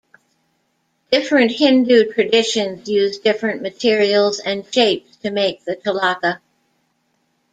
Different 1.11 1.51
Hindu 1.51 2.11
traditions 2.11 2.89
use 2.89 3.19
different 3.19 3.61
materials 3.61 4.39
and 4.39 4.65
shapes 4.73 5.17
to 5.17 5.29
make 5.29 5.63
the 5.63 5.75
tilaka. 5.75 6.39